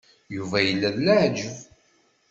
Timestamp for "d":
0.95-0.97